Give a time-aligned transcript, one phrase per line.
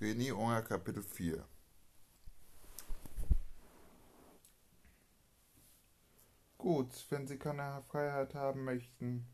[0.00, 1.44] René Unger Kapitel 4
[6.56, 9.26] Gut, wenn Sie keine Freiheit haben möchten,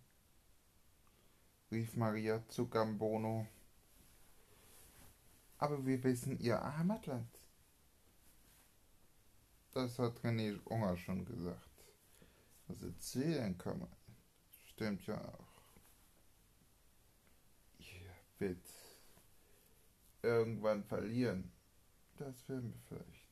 [1.70, 3.46] rief Maria zu Gambono.
[5.58, 7.28] Aber wir wissen Ihr Heimatland.
[9.72, 11.84] Das hat René Unger schon gesagt.
[12.68, 13.96] Was erzählen kann man.
[14.70, 15.62] Stimmt ja auch.
[17.80, 18.66] Ihr wird
[20.24, 21.52] irgendwann verlieren.
[22.16, 23.24] Das werden wir vielleicht.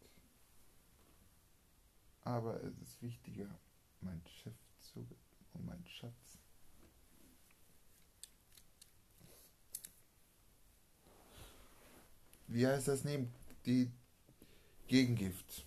[2.23, 3.49] Aber es ist wichtiger,
[4.01, 5.07] mein Schiff zu
[5.55, 6.39] und mein Schatz.
[12.47, 13.33] Wie heißt das neben
[13.65, 13.91] die
[14.87, 15.67] Gegengift?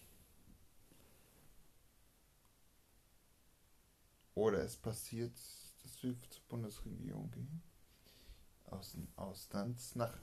[4.36, 5.36] Oder es passiert,
[5.82, 7.64] dass wir zur Bundesregierung gehen,
[8.66, 10.16] aus dem Ausland nach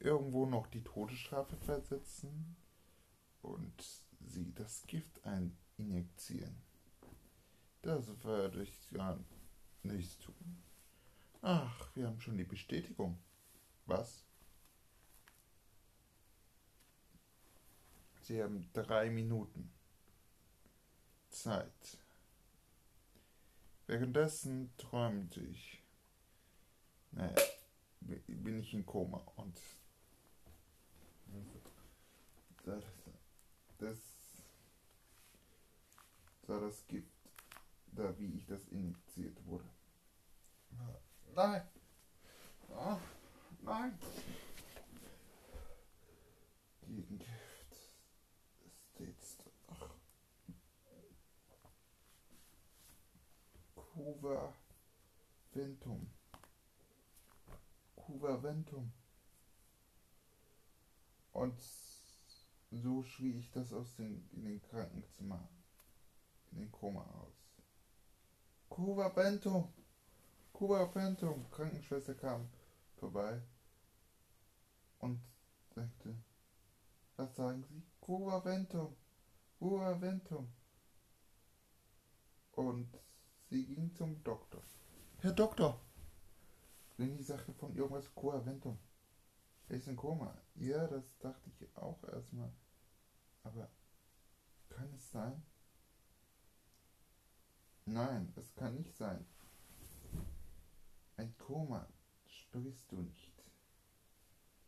[0.00, 2.56] irgendwo noch die Todesstrafe versetzen
[3.42, 6.56] und sie das Gift eininjizieren.
[7.82, 9.18] Das werde ich gar
[9.82, 10.62] nichts tun.
[11.42, 13.18] Ach, wir haben schon die Bestätigung.
[13.86, 14.24] Was?
[18.22, 19.70] Sie haben drei Minuten
[21.30, 21.98] Zeit.
[23.86, 25.80] Währenddessen träumte ich.
[27.12, 27.36] Naja,
[28.00, 29.60] bin ich in Koma und
[32.64, 32.84] das,
[33.78, 33.98] das,
[36.46, 37.12] da das gibt,
[37.92, 39.68] da wie ich das injiziert wurde.
[41.34, 41.62] Nein!
[42.68, 42.98] Oh,
[43.62, 43.98] nein!
[46.86, 47.72] Gegengift
[48.64, 49.44] ist jetzt.
[49.68, 49.90] Ach.
[53.74, 54.54] Cuva
[55.52, 56.10] Ventum.
[57.96, 58.92] Cuva Ventum.
[61.46, 61.62] Und
[62.72, 65.48] so schrie ich das aus den, in den Krankenzimmer,
[66.50, 67.34] in den Koma aus.
[68.68, 69.72] Cuba Bento!
[70.52, 71.46] Cuba Bento!
[71.52, 72.48] Krankenschwester kam
[72.96, 73.40] vorbei
[74.98, 75.20] und
[75.72, 76.16] sagte,
[77.14, 77.80] was sagen Sie?
[78.00, 78.96] Cuba Bento!
[79.60, 80.48] Cuba Bento!
[82.52, 82.88] Und
[83.50, 84.62] sie ging zum Doktor.
[85.18, 85.80] Herr Doktor!
[86.98, 88.76] René sagte von irgendwas Cuba Bento.
[89.68, 90.36] Ist in Koma.
[90.54, 92.52] Ja, das dachte ich auch erstmal.
[93.42, 93.68] Aber
[94.68, 95.42] kann es sein?
[97.84, 99.24] Nein, es kann nicht sein.
[101.16, 101.88] Ein Koma
[102.26, 103.32] sprichst du nicht.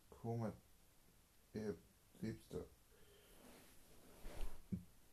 [0.08, 0.52] Koma,
[1.52, 1.74] er
[2.20, 2.58] lebst da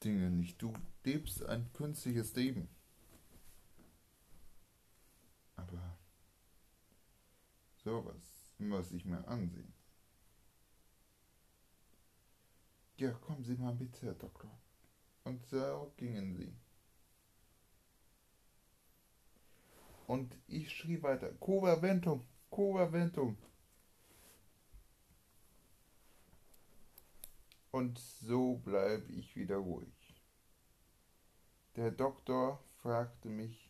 [0.03, 0.61] Dinge nicht.
[0.61, 0.73] Du
[1.03, 2.69] lebst ein künstliches Leben.
[5.55, 5.97] Aber
[7.83, 9.74] sowas muss ich mir ansehen.
[12.97, 14.49] Ja, kommen Sie mal mit, Herr Doktor.
[15.25, 16.55] Und so gingen sie.
[20.07, 23.35] Und ich schrie weiter, Cuba Ventum, Cuba Ventum.
[27.71, 30.15] Und so bleibe ich wieder ruhig.
[31.75, 33.69] Der Doktor fragte mich,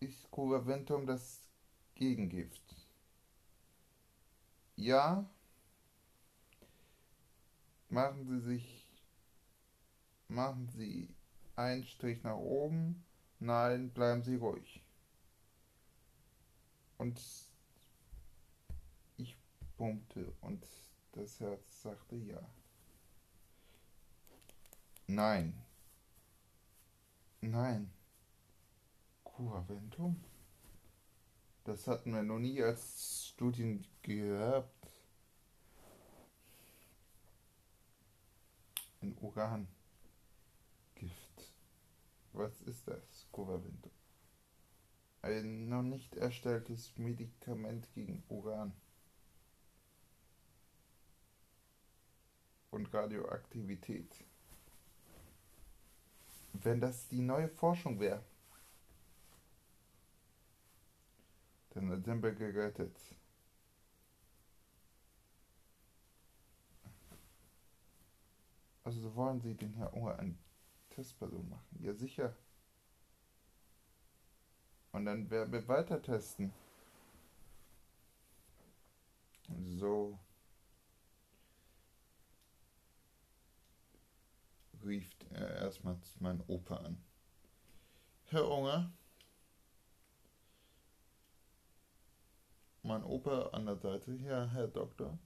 [0.00, 1.46] ist Cuba Ventum das
[1.94, 2.88] Gegengift?
[4.76, 5.28] Ja,
[7.92, 8.88] machen Sie sich,
[10.28, 11.14] machen Sie
[11.56, 13.04] einen Strich nach oben,
[13.38, 14.82] nein, bleiben Sie ruhig.
[16.96, 17.20] Und
[19.18, 19.36] ich
[19.76, 20.66] pumpte und
[21.12, 22.40] das Herz sagte ja.
[25.06, 25.62] Nein.
[27.42, 27.92] Nein.
[29.24, 30.22] Curaventum?
[31.64, 34.82] Das hatten wir noch nie als Studien gehabt.
[39.02, 39.68] ein Urangift.
[42.32, 43.90] Was ist das, Covavento?
[45.22, 48.72] Ein noch nicht erstelltes Medikament gegen Uran.
[52.70, 54.24] Und Radioaktivität.
[56.54, 58.24] Wenn das die neue Forschung wäre,
[61.70, 62.96] dann sind wir gerettet.
[68.84, 70.38] Also wollen Sie den Herr Unger an
[70.90, 71.78] Testperson machen?
[71.80, 72.36] Ja, sicher.
[74.92, 76.52] Und dann werden wir weiter testen.
[79.64, 80.18] So
[84.84, 87.02] rief er erstmal meinen Opa an.
[88.26, 88.92] Herr Unger,
[92.82, 95.18] mein Opa an der Seite, ja, Herr Doktor,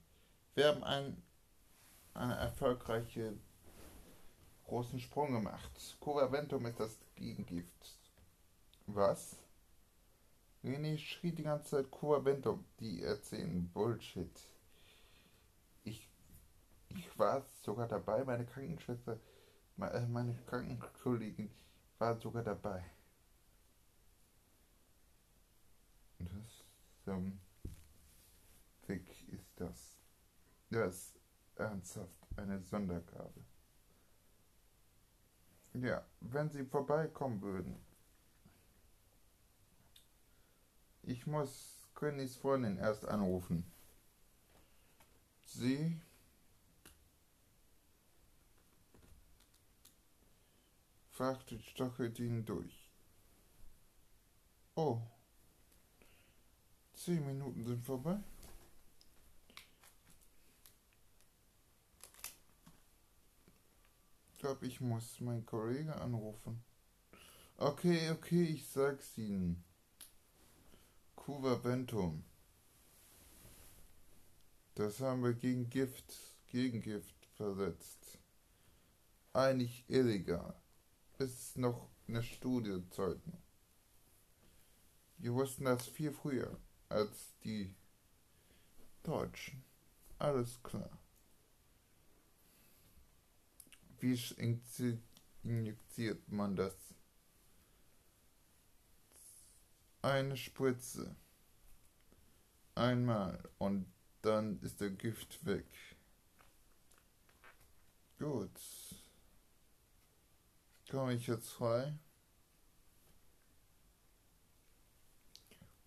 [0.55, 1.23] Wir haben einen,
[2.13, 3.41] einen erfolgreichen
[4.67, 5.97] großen Sprung gemacht.
[5.99, 7.97] Covaventum ist das Gegengift.
[8.85, 9.37] Was?
[10.63, 12.65] René schrie die ganze Zeit Covaventum.
[12.79, 14.31] Die erzählen Bullshit.
[15.83, 16.09] Ich,
[16.89, 19.19] ich war sogar dabei, meine Krankenschwester,
[19.79, 21.49] äh, meine Krankenkollegin
[21.97, 22.83] war sogar dabei.
[26.19, 26.65] Das,
[27.07, 27.39] ähm,
[28.87, 29.97] Weg ist das.
[30.69, 31.15] Das ist
[31.55, 33.43] ernsthaft eine Sondergabe.
[35.81, 37.75] Ja, wenn Sie vorbeikommen würden.
[41.03, 43.63] Ich muss Königs Freundin erst anrufen.
[45.45, 46.01] Sie
[51.11, 52.89] fragte Stochetin durch.
[54.75, 55.01] Oh,
[56.93, 58.19] zehn Minuten sind vorbei.
[64.47, 66.63] Glaube, ich muss meinen Kollegen anrufen.
[67.57, 69.61] Okay, okay, ich sag's Ihnen.
[71.17, 72.23] Cuvaventum.
[74.75, 76.13] Das haben wir gegen Gift,
[76.47, 78.19] gegen Gift versetzt.
[79.33, 80.55] Eigentlich illegal.
[81.17, 83.37] Es ist noch eine Studie zeugen.
[85.17, 86.57] Wir wussten das viel früher
[86.87, 87.75] als die
[89.03, 89.61] Deutschen.
[90.19, 90.97] Alles klar.
[93.99, 94.19] Wie
[95.43, 96.75] injiziert man das?
[100.01, 101.15] Eine Spritze.
[102.75, 103.91] Einmal und
[104.21, 105.65] dann ist der Gift weg.
[108.19, 108.51] Gut.
[110.89, 111.97] Komme ich jetzt frei?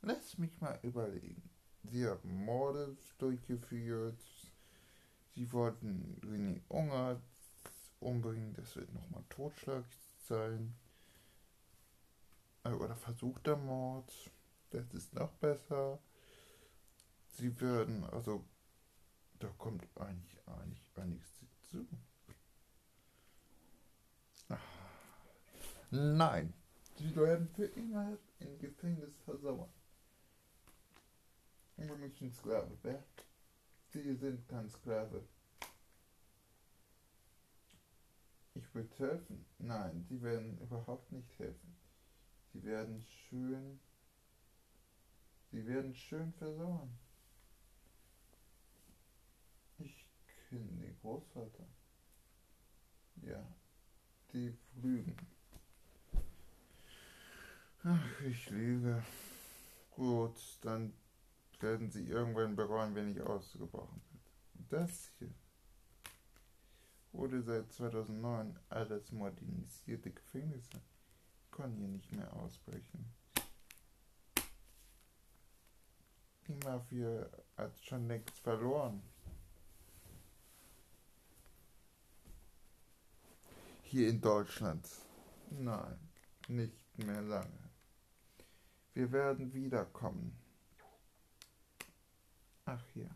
[0.03, 1.51] Lass mich mal überlegen.
[1.85, 4.21] Sie haben Morde durchgeführt.
[5.35, 7.21] Sie wollten René Unger
[8.01, 8.55] umbringen.
[8.55, 9.85] Das wird nochmal Totschlag
[10.29, 10.75] sein.
[12.65, 14.13] Äh, oder versuchter Mord.
[14.71, 15.99] Das ist noch besser.
[17.29, 18.45] Sie werden, also,
[19.39, 21.27] da kommt eigentlich, eigentlich einiges
[21.71, 21.87] zu.
[25.91, 26.53] Nein,
[26.97, 29.73] sie werden für immer im Gefängnis versauern.
[31.77, 33.03] Und mich ein Sklave, wer?
[33.89, 35.25] Sie sind kein Sklave.
[38.55, 39.47] Ich würde helfen.
[39.59, 41.77] Nein, sie werden überhaupt nicht helfen.
[42.53, 43.81] Sie werden schön.
[45.53, 46.99] Sie werden schön versauern.
[49.79, 50.07] Ich
[50.49, 51.67] kenne den Großvater.
[53.23, 53.47] Ja,
[54.33, 55.17] die lügen.
[57.83, 59.03] Ach, ich lüge.
[59.93, 60.93] Gut, dann
[61.61, 64.69] werden sie irgendwann bereuen, wenn ich ausgebrochen bin.
[64.69, 65.33] Das hier
[67.13, 70.81] wurde seit 2009 alles modernisierte Gefängnisse.
[71.51, 73.13] Können hier nicht mehr ausbrechen.
[76.47, 77.27] Die Mafia
[77.57, 79.03] hat schon längst verloren.
[83.83, 84.89] Hier in Deutschland.
[85.51, 85.99] Nein,
[86.49, 87.71] nicht mehr lange.
[88.95, 90.37] Wir werden wiederkommen.
[92.65, 93.11] Ach ja,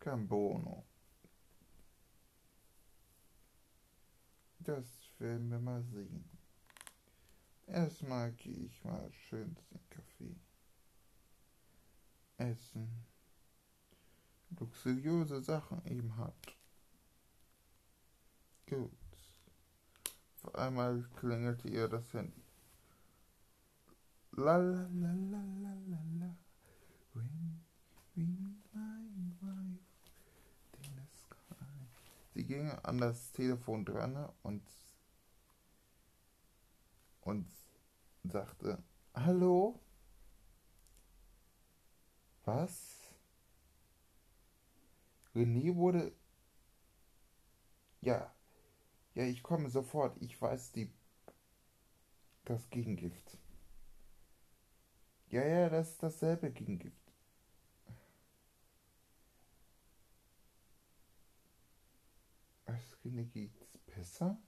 [0.00, 0.89] Cambono.
[4.60, 4.86] Das
[5.18, 6.28] werden wir mal sehen.
[7.66, 10.36] Erstmal gehe ich mal schön zum Kaffee.
[12.36, 13.06] Essen.
[14.58, 16.56] Luxuriöse Sachen eben hat.
[18.68, 18.90] Gut.
[20.42, 22.42] Auf einmal klingelte ihr das Handy.
[24.32, 26.36] La la la la la la la.
[27.14, 27.60] When
[28.14, 28.49] we
[32.34, 34.62] Sie ging an das Telefon dran und,
[37.22, 37.46] und
[38.24, 38.82] sagte,
[39.14, 39.80] Hallo?
[42.44, 43.00] Was?
[45.34, 46.12] René wurde...
[48.02, 48.30] Ja,
[49.14, 50.16] ja, ich komme sofort.
[50.22, 50.90] Ich weiß die...
[52.44, 53.38] das Gegengift.
[55.30, 56.99] Ja, ja, das ist dasselbe Gegengift.
[62.70, 64.38] Askene geht's besser?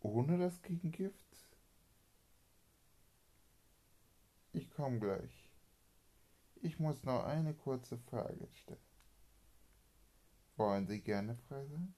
[0.00, 1.58] Ohne das Gegengift?
[4.52, 5.50] Ich komme gleich.
[6.62, 8.80] Ich muss noch eine kurze Frage stellen.
[10.56, 11.94] Wollen Sie gerne frei sein?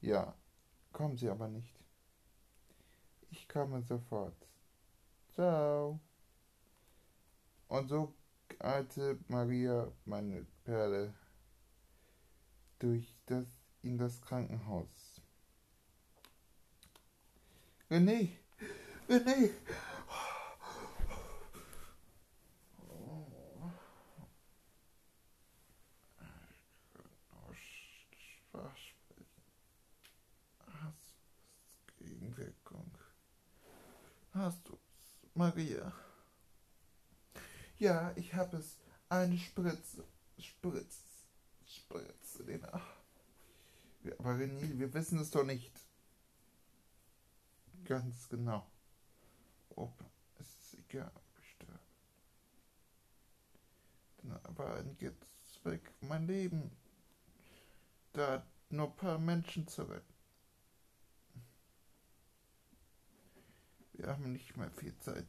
[0.00, 0.36] Ja,
[0.92, 1.74] kommen Sie aber nicht.
[3.30, 4.46] Ich komme sofort.
[5.34, 6.00] Ciao.
[7.68, 8.14] Und so
[8.58, 11.14] eilte Maria, meine Perle,
[12.82, 13.46] durch das,
[13.82, 15.22] in das Krankenhaus.
[17.88, 18.30] René,
[19.08, 19.50] René!
[34.34, 34.78] Hast du's,
[35.34, 35.92] Maria?
[37.78, 38.78] Ja, ich habe es.
[39.08, 40.04] Eine Spritze.
[40.38, 41.02] Spritze.
[42.42, 42.66] Spritze den.
[42.72, 42.96] Ach.
[44.18, 45.72] Aber René, wir wissen es doch nicht.
[47.84, 48.66] Ganz genau.
[49.76, 49.92] Ob
[50.38, 51.78] es ist egal, ob ich sterbe.
[54.44, 55.92] Aber geht's weg.
[56.00, 56.70] Mein Leben.
[58.12, 60.14] Da nur ein paar Menschen zu retten.
[63.94, 65.26] Wir haben nicht mehr viel Zeit.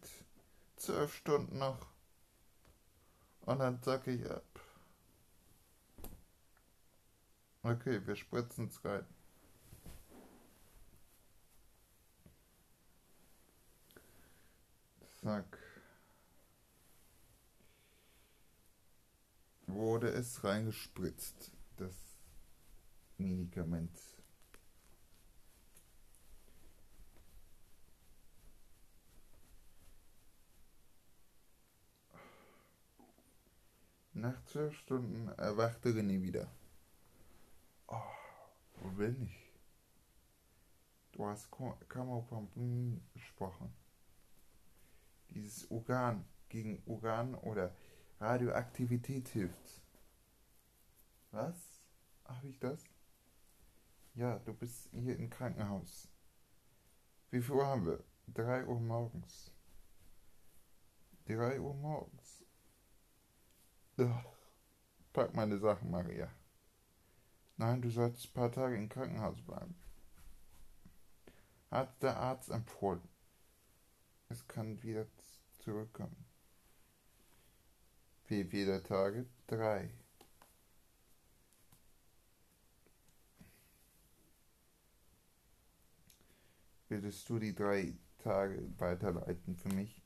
[0.78, 1.88] Zwölf Stunden noch.
[3.42, 4.44] Und dann sag ich ab.
[7.66, 9.06] Okay, wir spritzen es rein.
[15.22, 15.58] Zack.
[19.68, 21.96] Wurde es reingespritzt, das
[23.18, 23.98] Medikament.
[34.14, 36.52] Nach zwölf Stunden erwachte René wieder.
[37.88, 38.02] Oh,
[38.76, 39.52] wo bin ich?
[41.12, 41.50] Du hast
[41.90, 43.74] Camopambin gesprochen.
[45.30, 47.76] Dieses Organ gegen Organ oder
[48.20, 49.82] Radioaktivität hilft.
[51.32, 51.82] Was?
[52.26, 52.84] Habe ich das?
[54.16, 56.08] Ja, du bist hier im Krankenhaus.
[57.32, 58.04] Wie viel Uhr haben wir?
[58.28, 59.52] Drei Uhr morgens.
[61.26, 62.44] Drei Uhr morgens.
[63.98, 64.26] Ugh.
[65.14, 66.32] Pack meine Sachen, Maria.
[67.58, 69.76] Nein, du sollst ein paar Tage im Krankenhaus bleiben.
[71.72, 73.02] Hat der Arzt empfohlen.
[74.30, 75.06] Es kann wieder
[75.60, 76.26] zurückkommen.
[78.28, 79.26] Wie viele Tage?
[79.48, 79.90] Drei.
[86.90, 90.03] Würdest du die drei Tage weiterleiten für mich?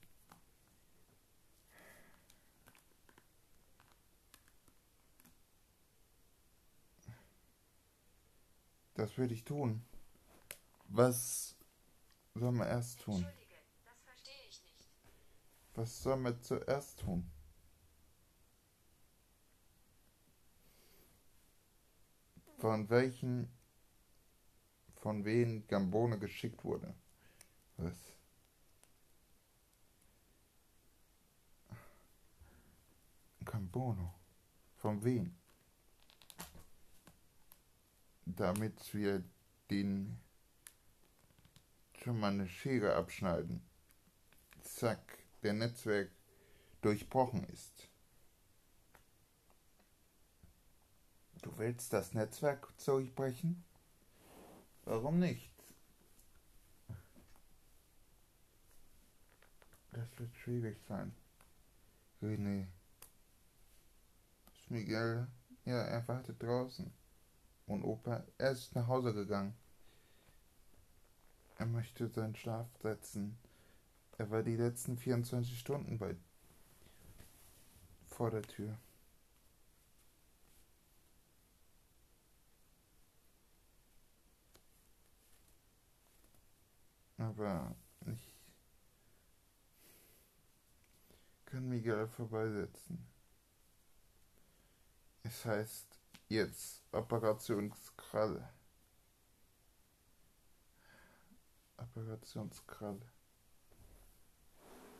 [8.98, 9.86] Das würde ich tun.
[10.88, 11.56] Was
[12.34, 13.24] soll man erst tun?
[15.76, 17.30] Was soll man zuerst tun?
[22.58, 23.48] Von welchen,
[24.96, 26.92] von wen Gambone geschickt wurde?
[27.78, 28.16] Was?
[33.46, 34.12] Gambono.
[34.78, 35.36] Von wem?
[38.36, 39.24] Damit wir
[39.72, 40.20] den
[42.04, 43.62] schon mal eine Schere abschneiden.
[44.62, 46.12] Zack, der Netzwerk
[46.82, 47.90] durchbrochen ist.
[51.42, 53.64] Du willst das Netzwerk durchbrechen?
[54.84, 55.52] Warum nicht?
[59.92, 61.16] Das wird schwierig sein.
[62.22, 62.68] René.
[64.68, 65.28] Miguel?
[65.66, 66.92] Ja, er wartet draußen.
[67.68, 69.54] Und Opa, er ist nach Hause gegangen.
[71.58, 73.38] Er möchte seinen Schlaf setzen.
[74.18, 76.16] Er war die letzten 24 Stunden bei
[78.08, 78.78] vor der Tür.
[87.18, 88.34] Aber ich
[91.46, 93.06] kann Miguel vorbeisetzen.
[95.24, 95.97] Es heißt
[96.30, 98.50] jetzt Operationskralle.
[101.78, 103.12] Operationskralle.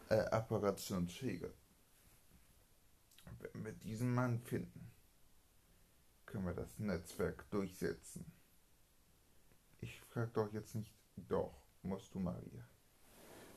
[0.10, 1.50] Äh, Operationsschäger.
[3.54, 4.92] Wenn wir diesen Mann finden,
[6.26, 8.26] können wir das Netzwerk durchsetzen.
[9.80, 11.54] Ich frag doch jetzt nicht, doch,
[11.84, 12.68] musst du, Maria.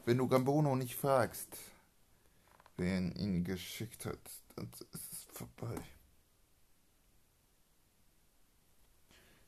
[0.04, 1.56] Wenn du Gambono nicht fragst,
[2.76, 4.18] wer ihn geschickt hat,
[4.56, 5.76] dann ist es vorbei.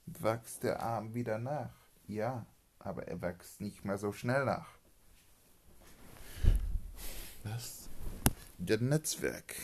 [0.06, 1.74] Wächst der Arm wieder nach?
[2.06, 2.46] Ja,
[2.78, 4.68] aber er wächst nicht mehr so schnell nach.
[7.44, 7.88] Das
[8.58, 9.56] das Netzwerk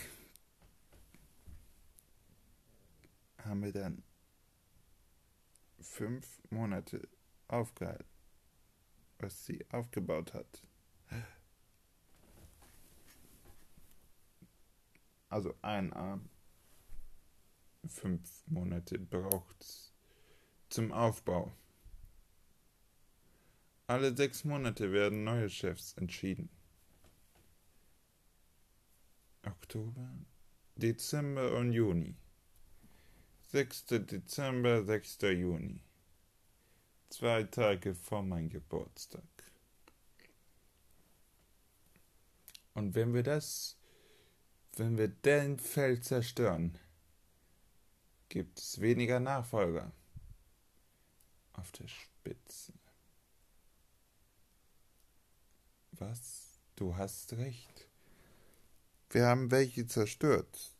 [3.44, 4.02] haben wir dann
[5.80, 7.08] fünf Monate
[7.46, 8.04] aufgehalten,
[9.18, 10.62] was sie aufgebaut hat.
[15.28, 16.28] also ein Arm,
[17.86, 19.87] fünf Monate braucht
[20.68, 21.52] zum Aufbau.
[23.86, 26.50] Alle sechs Monate werden neue Chefs entschieden.
[29.44, 30.10] Oktober,
[30.76, 32.14] Dezember und Juni.
[33.50, 33.86] 6.
[33.86, 35.18] Dezember, 6.
[35.22, 35.80] Juni.
[37.08, 39.22] Zwei Tage vor meinem Geburtstag.
[42.74, 43.78] Und wenn wir das,
[44.76, 46.76] wenn wir den Feld zerstören,
[48.28, 49.92] gibt es weniger Nachfolger
[51.58, 52.72] auf der Spitze.
[55.92, 56.60] Was?
[56.76, 57.88] Du hast recht.
[59.10, 60.76] Wir haben welche zerstört.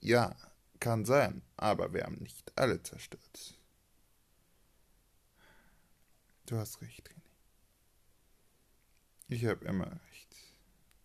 [0.00, 0.36] Ja,
[0.80, 3.58] kann sein, aber wir haben nicht alle zerstört.
[6.46, 7.22] Du hast recht, René.
[9.28, 10.36] Ich habe immer recht.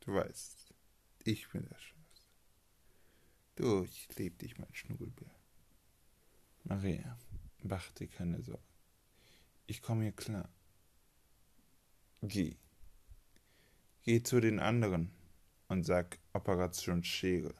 [0.01, 0.73] Du weißt,
[1.23, 2.27] ich bin der Schönste.
[3.55, 5.35] Du, ich lieb dich, mein Schnugelbär.
[6.63, 7.17] Maria,
[7.61, 8.72] mach dir keine Sorgen.
[9.65, 10.49] Ich komme hier klar.
[12.21, 12.55] Geh.
[14.03, 15.11] Geh zu den anderen
[15.67, 17.53] und sag Operation Schere.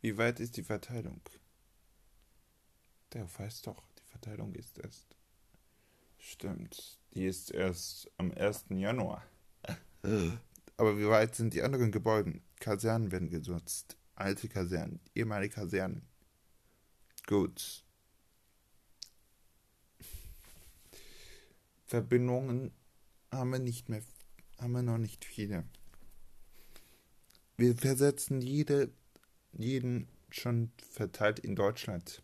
[0.00, 1.20] Wie weit ist die Verteilung?
[3.12, 5.16] Der weiß doch, die Verteilung ist erst.
[6.18, 8.66] Stimmt, die ist erst am 1.
[8.70, 9.24] Januar.
[10.76, 12.40] Aber wie weit sind die anderen Gebäude?
[12.60, 13.96] Kasernen werden genutzt.
[14.14, 16.02] Alte Kasernen, ehemalige Kasernen.
[17.28, 17.84] Gut.
[21.84, 22.72] Verbindungen
[23.30, 24.02] haben wir nicht mehr,
[24.56, 25.64] haben wir noch nicht viele.
[27.58, 28.94] Wir versetzen jede,
[29.52, 32.22] jeden schon verteilt in Deutschland.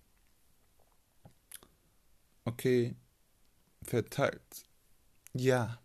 [2.46, 2.96] Okay,
[3.82, 4.64] verteilt.
[5.34, 5.82] Ja,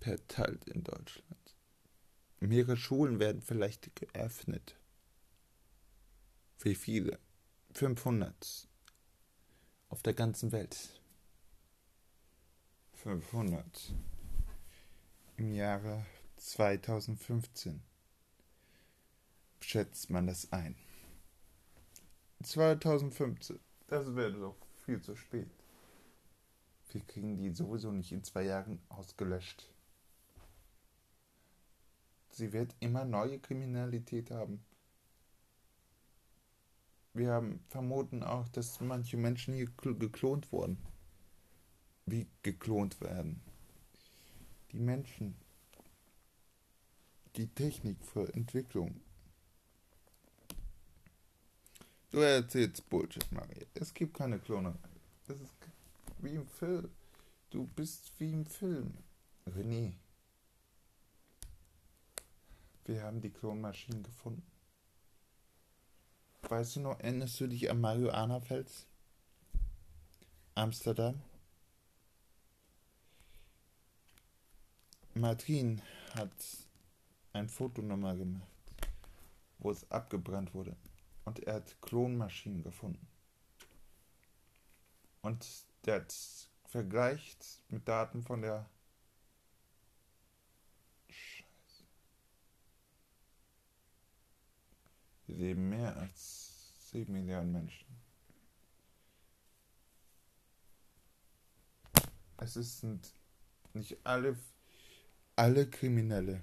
[0.00, 1.54] verteilt in Deutschland.
[2.40, 4.74] Mehrere Schulen werden vielleicht geöffnet.
[6.58, 7.20] Wie viele?
[7.74, 8.68] 500
[9.88, 11.00] auf der ganzen Welt.
[12.92, 13.92] 500
[15.38, 16.06] im Jahre
[16.36, 17.82] 2015
[19.60, 20.76] schätzt man das ein.
[22.44, 23.58] 2015,
[23.88, 25.50] das wäre doch viel zu spät.
[26.92, 29.68] Wir kriegen die sowieso nicht in zwei Jahren ausgelöscht.
[32.30, 34.64] Sie wird immer neue Kriminalität haben.
[37.14, 40.78] Wir haben vermuten auch, dass manche Menschen hier geklont wurden.
[42.06, 43.40] Wie geklont werden.
[44.72, 45.36] Die Menschen.
[47.36, 49.00] Die Technik für Entwicklung.
[52.10, 53.64] Du erzählst Bullshit, Maria.
[53.74, 54.76] Es gibt keine Klonerei.
[55.26, 55.52] Das ist
[56.18, 56.90] wie im Film.
[57.50, 58.92] Du bist wie im Film.
[59.46, 59.94] René.
[62.84, 64.53] Wir haben die Klonmaschinen gefunden.
[66.48, 68.86] Weißt du noch, erinnerst du dich an Marihuana-Fels?
[70.54, 71.22] Amsterdam?
[75.14, 75.80] Martin
[76.14, 76.30] hat
[77.32, 78.46] ein Foto nochmal gemacht,
[79.58, 80.76] wo es abgebrannt wurde.
[81.24, 83.06] Und er hat Klonmaschinen gefunden.
[85.22, 85.46] Und
[85.86, 86.14] der hat
[86.66, 88.68] vergleicht mit Daten von der
[95.26, 97.86] Hier leben mehr als 7 Milliarden Menschen.
[102.36, 103.10] Es sind
[103.72, 104.36] nicht alle,
[105.34, 106.42] alle Kriminelle.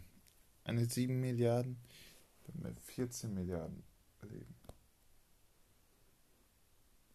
[0.64, 1.78] Eine 7 Milliarden,
[2.54, 3.84] mit 14 Milliarden
[4.22, 4.56] leben.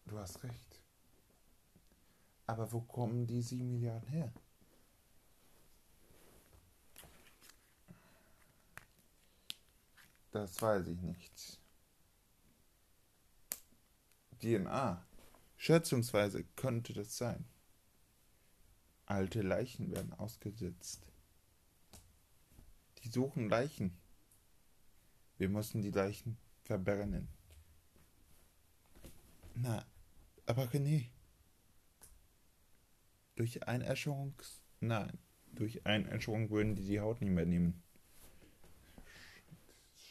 [0.05, 0.81] Du hast recht.
[2.45, 4.31] Aber wo kommen die 7 Milliarden her?
[10.31, 11.59] Das weiß ich nicht.
[14.41, 15.05] DNA.
[15.57, 17.45] Schätzungsweise könnte das sein.
[19.05, 21.11] Alte Leichen werden ausgesetzt.
[23.03, 23.97] Die suchen Leichen.
[25.37, 27.29] Wir müssen die Leichen verbrennen.
[29.55, 29.85] Na,
[30.45, 31.05] aber René.
[33.35, 34.33] Durch Einäscherung?
[34.79, 35.17] Nein.
[35.53, 37.81] Durch Einäscherung würden die die Haut nicht mehr nehmen.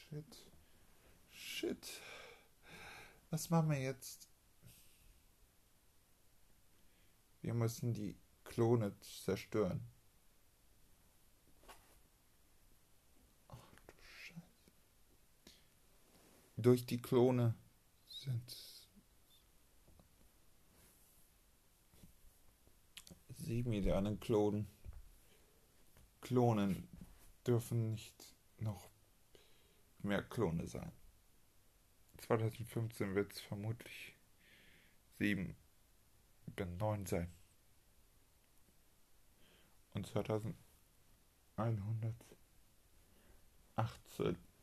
[0.08, 0.44] Shit.
[1.30, 2.00] Shit.
[3.30, 4.28] Was machen wir jetzt?
[7.42, 9.80] Wir müssen die Klone zerstören.
[13.48, 14.42] Ach du Scheiße.
[16.56, 17.54] Durch die Klone
[18.06, 18.56] sind
[23.28, 24.66] sieben Milliarden Klonen.
[26.20, 26.88] Klonen
[27.46, 28.88] dürfen nicht noch
[30.02, 30.92] mehr Klone sein.
[32.18, 34.14] 2015 wird es vermutlich
[35.18, 35.56] sieben,
[36.56, 37.30] wenn neun sein.
[39.94, 40.56] Und 2118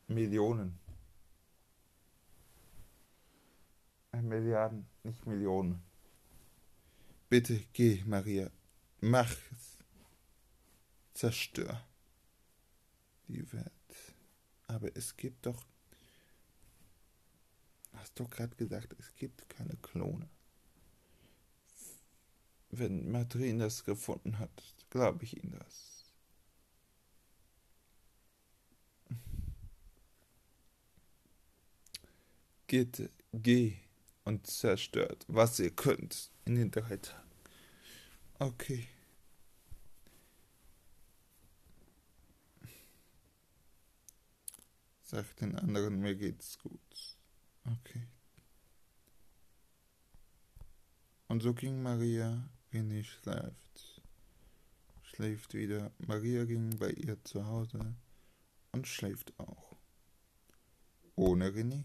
[0.08, 0.78] Millionen.
[4.12, 5.82] Äh, Milliarden, nicht Millionen.
[7.28, 8.50] Bitte geh, Maria.
[9.00, 9.78] Mach es.
[11.14, 11.84] Zerstör
[13.28, 13.73] die Welt.
[14.66, 15.64] Aber es gibt doch.
[17.92, 20.28] Hast doch gerade gesagt, es gibt keine Klone.
[22.70, 24.50] Wenn Madrin das gefunden hat,
[24.90, 26.04] glaube ich ihm das.
[32.66, 33.76] Geht, geh
[34.24, 37.30] und zerstört, was ihr könnt in den drei Tagen.
[38.38, 38.88] Okay.
[45.14, 47.16] Sag den anderen, mir geht's gut.
[47.64, 48.08] Okay.
[51.28, 54.02] Und so ging Maria, René schläft.
[55.04, 55.92] Schläft wieder.
[55.98, 57.94] Maria ging bei ihr zu Hause
[58.72, 59.76] und schläft auch.
[61.14, 61.84] Ohne René.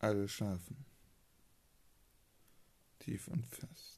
[0.00, 0.84] Alle schlafen.
[2.98, 3.95] Tief und fest.